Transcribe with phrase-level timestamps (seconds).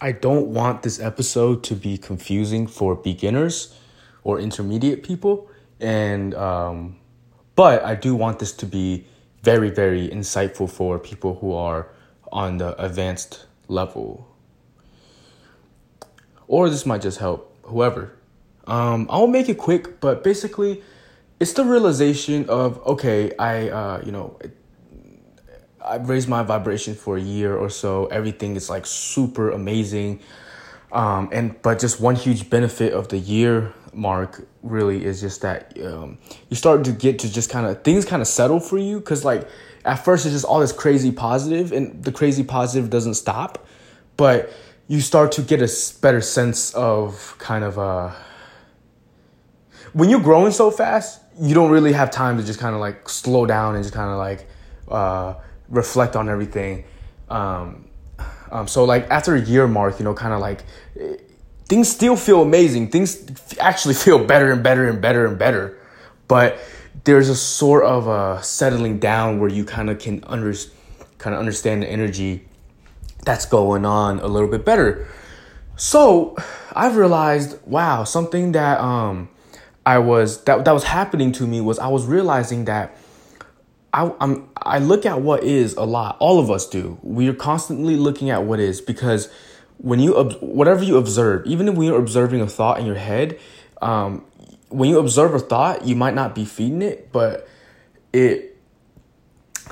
[0.00, 3.76] I don't want this episode to be confusing for beginners
[4.24, 6.96] or intermediate people, and um,
[7.54, 9.06] but I do want this to be
[9.42, 11.88] very, very insightful for people who are
[12.32, 14.26] on the advanced level.
[16.46, 18.12] Or this might just help whoever.
[18.66, 20.82] Um, I'll make it quick, but basically,
[21.38, 24.38] it's the realization of okay, I uh, you know,
[25.84, 28.06] I've raised my vibration for a year or so.
[28.06, 30.20] Everything is like super amazing.
[30.92, 35.76] Um, and but just one huge benefit of the year mark really is just that
[35.84, 38.98] um, you start to get to just kind of things kind of settle for you
[38.98, 39.48] because like
[39.84, 43.66] at first it's just all this crazy positive and the crazy positive doesn't stop
[44.16, 44.52] but
[44.88, 45.68] you start to get a
[46.00, 48.10] better sense of kind of uh
[49.92, 53.08] when you're growing so fast you don't really have time to just kind of like
[53.08, 54.46] slow down and just kind of like
[54.88, 55.34] uh
[55.70, 56.84] reflect on everything
[57.28, 57.84] um
[58.50, 60.64] um, so like after a year mark, you know, kind of like
[61.66, 62.88] things still feel amazing.
[62.88, 63.24] Things
[63.58, 65.78] actually feel better and better and better and better.
[66.28, 66.58] But
[67.04, 70.52] there's a sort of a settling down where you kind of can under,
[71.18, 72.44] kind of understand the energy
[73.24, 75.06] that's going on a little bit better.
[75.76, 76.36] So
[76.74, 79.28] I've realized, wow, something that um
[79.86, 82.96] I was that that was happening to me was I was realizing that
[83.92, 86.16] I, I'm I look at what is a lot.
[86.20, 86.98] All of us do.
[87.02, 89.30] We are constantly looking at what is because
[89.78, 93.38] when you whatever you observe, even if you're observing a thought in your head,
[93.82, 94.24] um,
[94.68, 97.48] when you observe a thought, you might not be feeding it, but
[98.12, 98.56] it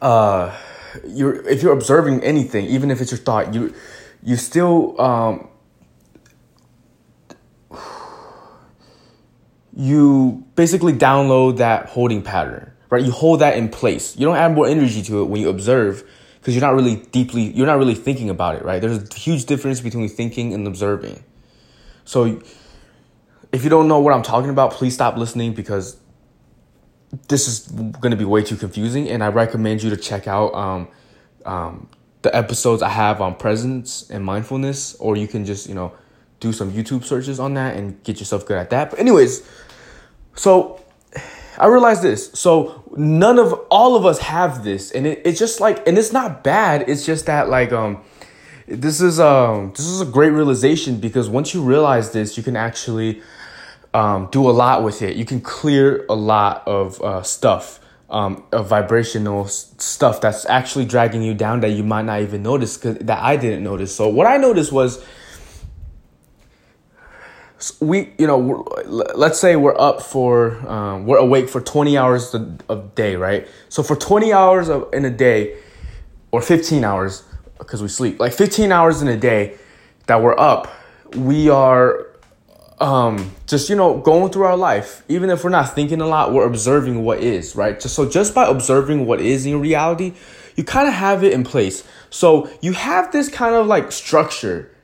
[0.00, 0.56] uh
[1.06, 3.74] you're if you're observing anything, even if it's your thought, you
[4.22, 5.48] you still um
[9.76, 13.02] you basically download that holding pattern right?
[13.04, 14.16] You hold that in place.
[14.16, 16.04] You don't add more energy to it when you observe
[16.40, 18.80] because you're not really deeply, you're not really thinking about it, right?
[18.80, 21.22] There's a huge difference between thinking and observing.
[22.04, 22.42] So
[23.52, 25.98] if you don't know what I'm talking about, please stop listening because
[27.28, 29.08] this is going to be way too confusing.
[29.08, 30.88] And I recommend you to check out um,
[31.44, 31.88] um,
[32.22, 35.92] the episodes I have on presence and mindfulness, or you can just, you know,
[36.38, 38.90] do some YouTube searches on that and get yourself good at that.
[38.90, 39.46] But, anyways,
[40.34, 40.79] so
[41.60, 42.30] I realized this.
[42.32, 46.10] So none of all of us have this, and it, it's just like, and it's
[46.10, 46.88] not bad.
[46.88, 48.02] It's just that like um,
[48.66, 52.56] this is um this is a great realization because once you realize this, you can
[52.56, 53.20] actually
[53.92, 55.16] um do a lot with it.
[55.16, 57.78] You can clear a lot of uh, stuff.
[58.08, 62.76] Um, of vibrational stuff that's actually dragging you down that you might not even notice
[62.76, 63.94] cause, that I didn't notice.
[63.94, 65.00] So what I noticed was
[67.80, 72.76] we you know let's say we're up for um, we're awake for 20 hours a
[72.94, 73.46] day right?
[73.68, 75.56] So for 20 hours of, in a day
[76.30, 77.24] or 15 hours
[77.58, 79.56] because we sleep like 15 hours in a day
[80.06, 80.72] that we're up
[81.14, 82.06] we are
[82.80, 85.02] um, just you know going through our life.
[85.08, 87.78] Even if we're not thinking a lot we're observing what is right?
[87.78, 90.14] Just so just by observing what is in reality
[90.56, 91.84] you kind of have it in place.
[92.08, 94.74] So you have this kind of like structure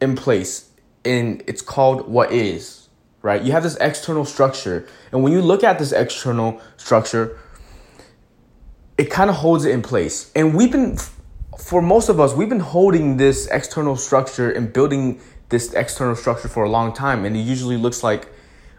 [0.00, 0.68] in place
[1.04, 2.88] and it's called what is,
[3.22, 3.42] right?
[3.42, 4.86] You have this external structure.
[5.10, 7.38] And when you look at this external structure,
[8.98, 10.30] it kind of holds it in place.
[10.34, 10.98] And we've been,
[11.58, 16.48] for most of us, we've been holding this external structure and building this external structure
[16.48, 17.24] for a long time.
[17.24, 18.28] And it usually looks like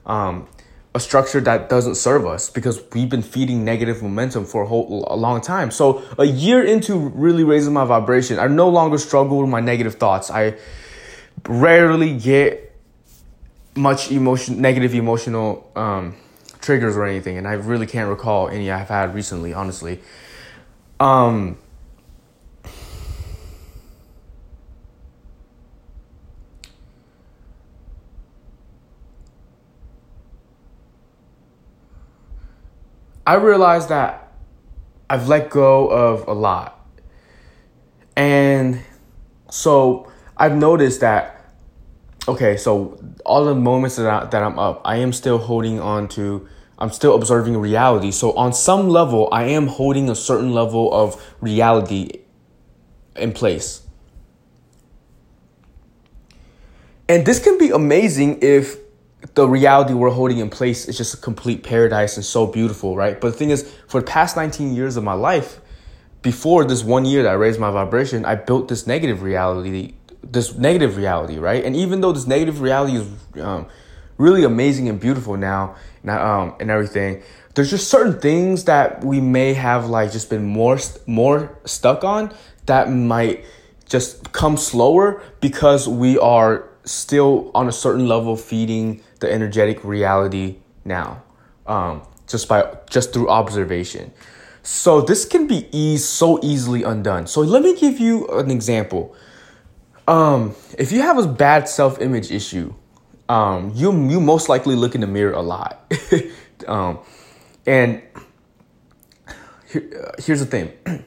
[0.05, 0.47] um,
[0.95, 5.05] a structure that doesn't serve us because we've been feeding negative momentum for a whole
[5.07, 5.71] a long time.
[5.71, 9.95] So a year into really raising my vibration, I no longer struggle with my negative
[9.95, 10.29] thoughts.
[10.29, 10.55] I
[11.47, 12.75] rarely get
[13.75, 16.15] much emotion, negative emotional um,
[16.61, 19.99] triggers or anything, and I really can't recall any I've had recently, honestly.
[20.99, 21.57] Um,
[33.25, 34.33] I realized that
[35.09, 36.79] I've let go of a lot.
[38.15, 38.81] And
[39.49, 41.39] so I've noticed that
[42.27, 46.07] okay, so all the moments that I, that I'm up, I am still holding on
[46.09, 46.47] to
[46.77, 48.11] I'm still observing reality.
[48.11, 52.23] So on some level, I am holding a certain level of reality
[53.15, 53.81] in place.
[57.07, 58.77] And this can be amazing if
[59.35, 63.19] the reality we're holding in place is just a complete paradise and so beautiful, right?
[63.19, 65.61] But the thing is, for the past 19 years of my life,
[66.21, 69.93] before this one year that I raised my vibration, I built this negative reality
[70.23, 71.63] this negative reality, right?
[71.63, 73.67] And even though this negative reality is um,
[74.17, 75.75] really amazing and beautiful now,
[76.07, 77.21] um, and everything,
[77.55, 82.33] there's just certain things that we may have like just been more more stuck on
[82.65, 83.45] that might
[83.87, 90.55] just come slower because we are still on a certain level feeding the energetic reality
[90.83, 91.21] now
[91.67, 94.11] um, just by just through observation.
[94.63, 97.27] So this can be eased so easily undone.
[97.27, 99.15] So let me give you an example
[100.07, 102.73] um, if you have a bad self-image issue
[103.29, 105.91] um, you you most likely look in the mirror a lot
[106.67, 106.99] um,
[107.65, 108.01] and
[109.67, 110.71] here, uh, here's the thing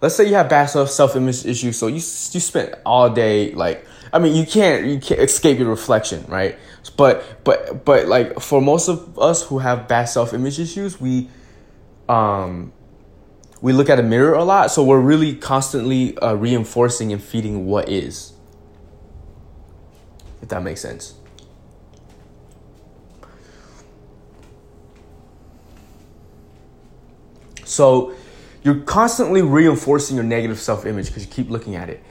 [0.00, 3.52] let's say you have bad self self image issues, so you you spent all day
[3.52, 6.58] like I mean you can't you can't escape your reflection, right?
[6.96, 11.28] But but but like for most of us who have bad self image issues, we
[12.08, 12.72] um
[13.60, 17.66] we look at a mirror a lot, so we're really constantly uh, reinforcing and feeding
[17.66, 18.32] what is.
[20.42, 21.14] If that makes sense.
[27.64, 28.14] So
[28.62, 32.02] you're constantly reinforcing your negative self image because you keep looking at it.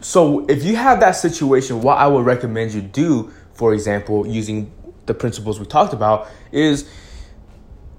[0.00, 4.70] So, if you have that situation, what I would recommend you do, for example, using
[5.06, 6.88] the principles we talked about, is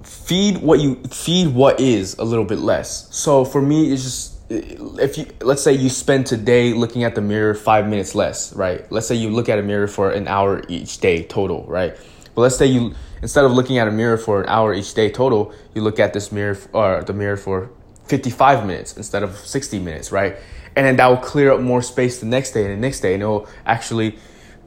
[0.04, 3.14] feed what you feed what is a little bit less.
[3.16, 7.22] So for me, it's just if you let's say you spend today looking at the
[7.22, 8.90] mirror five minutes less, right?
[8.92, 11.96] Let's say you look at a mirror for an hour each day total, right?
[12.36, 15.12] But let's say you instead of looking at a mirror for an hour each day
[15.12, 17.70] total, you look at this mirror or the mirror for
[18.06, 20.38] 55 minutes instead of 60 minutes, right?
[20.76, 23.14] And then that will clear up more space the next day and the next day,
[23.14, 24.18] and it'll actually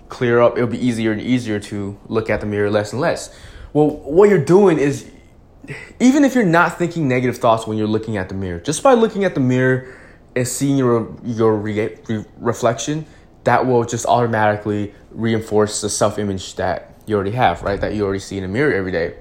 [0.09, 0.57] clear up.
[0.57, 3.35] It'll be easier and easier to look at the mirror less and less.
[3.73, 5.11] Well, what you're doing is,
[6.01, 8.95] even if you're not thinking negative thoughts when you're looking at the mirror, just by
[8.95, 9.95] looking at the mirror
[10.35, 13.07] and seeing your your re- re- reflection,
[13.45, 17.81] that will just automatically reinforce the self image that you already have, right?
[17.81, 19.17] That you already see in the mirror every day.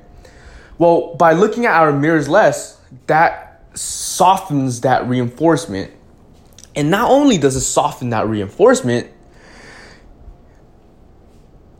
[0.77, 5.91] Well, by looking at our mirrors less, that softens that reinforcement.
[6.75, 9.07] And not only does it soften that reinforcement,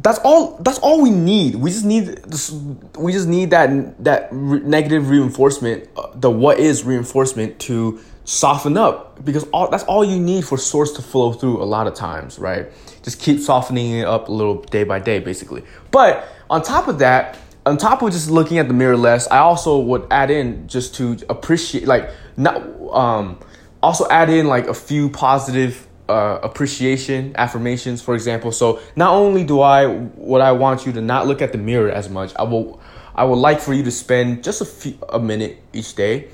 [0.01, 1.55] that's all that's all we need.
[1.55, 2.51] We just need this,
[2.97, 8.77] we just need that that re- negative reinforcement uh, the what is reinforcement to soften
[8.77, 11.93] up because all that's all you need for source to flow through a lot of
[11.93, 12.71] times right?
[13.03, 15.63] Just keep softening it up a little day by day basically.
[15.91, 19.37] But on top of that on top of just looking at the mirror less i
[19.37, 22.55] also would add in just to appreciate like not
[22.91, 23.39] um
[23.83, 28.51] also add in like a few positive uh, appreciation affirmations for example.
[28.51, 31.91] So not only do i what i want you to not look at the mirror
[31.91, 32.79] as much i will
[33.15, 36.27] i would like for you to spend just a few a minute each day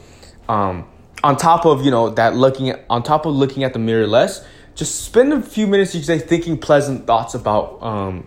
[0.50, 0.86] um
[1.24, 4.08] on top of you know that looking at on top of looking at the mirror
[4.08, 4.46] less
[4.76, 8.24] just spend a few minutes each day thinking pleasant thoughts about um,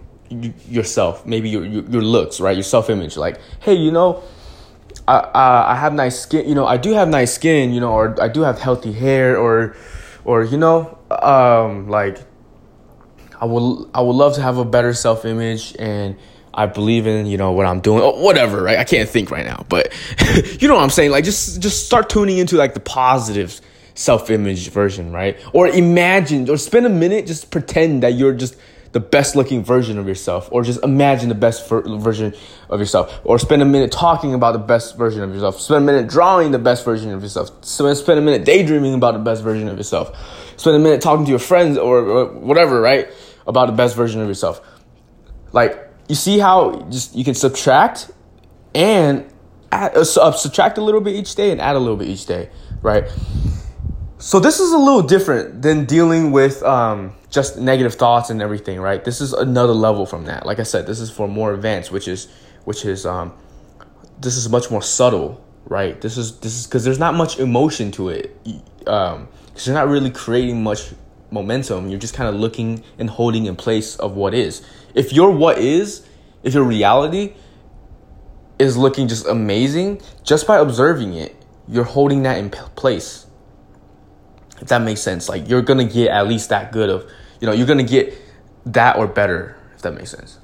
[0.69, 2.57] yourself maybe your, your, your looks right?
[2.57, 3.17] Your self-image.
[3.17, 4.23] Like hey you know
[5.07, 7.93] I, I, I have nice skin you know i do have nice skin you know
[7.93, 9.77] or i do have healthy hair or
[10.25, 12.19] or you know um, like
[13.41, 16.17] i will i would love to have a better self-image and
[16.53, 18.79] I believe in, you know, what I'm doing, or whatever, right?
[18.79, 19.93] I can't think right now, but
[20.61, 21.13] you know what I'm saying?
[21.13, 23.61] Like just just start tuning into like the positive
[23.95, 25.39] self-image version, right?
[25.53, 28.57] Or imagine or spend a minute just pretend that you're just
[28.93, 32.35] the best looking version of yourself or just imagine the best version
[32.69, 35.87] of yourself or spend a minute talking about the best version of yourself spend a
[35.87, 39.69] minute drawing the best version of yourself spend a minute daydreaming about the best version
[39.69, 40.17] of yourself
[40.57, 43.09] spend a minute talking to your friends or, or whatever right
[43.47, 44.61] about the best version of yourself
[45.53, 48.11] like you see how just you can subtract
[48.75, 49.33] and
[49.73, 52.51] add, uh, subtract a little bit each day and add a little bit each day,
[52.83, 53.05] right?
[54.19, 58.81] So this is a little different than dealing with um, just negative thoughts and everything,
[58.81, 59.05] right?
[59.05, 60.45] This is another level from that.
[60.45, 62.29] Like I said, this is for more advanced, which is
[62.65, 63.33] which is um,
[64.21, 66.01] this is much more subtle, right?
[66.01, 68.37] This is this is because there's not much emotion to it,
[68.87, 70.93] um, because you're not really creating much
[71.31, 71.89] momentum.
[71.89, 74.67] You're just kind of looking and holding in place of what is.
[74.95, 76.07] If your what is,
[76.43, 77.35] if your reality
[78.59, 81.37] is looking just amazing, just by observing it,
[81.69, 83.27] you're holding that in place.
[84.61, 87.53] If that makes sense, like you're gonna get at least that good of, you know,
[87.53, 88.15] you're gonna get
[88.67, 90.39] that or better, if that makes sense.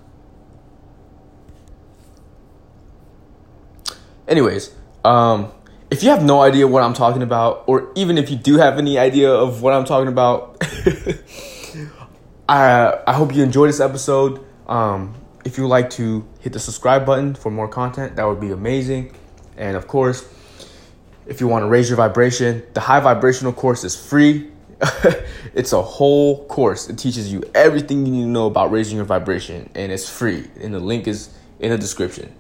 [4.27, 5.53] Anyways, um,
[5.91, 8.79] if you have no idea what I'm talking about, or even if you do have
[8.79, 10.57] any idea of what I'm talking about,
[12.49, 14.45] I I hope you enjoyed this episode.
[14.67, 18.41] Um, if you would like to hit the subscribe button for more content, that would
[18.41, 19.15] be amazing.
[19.57, 20.27] And of course,
[21.27, 24.51] if you want to raise your vibration, the high vibrational course is free.
[25.55, 26.89] it's a whole course.
[26.89, 30.49] It teaches you everything you need to know about raising your vibration, and it's free.
[30.61, 32.35] And the link is in the description.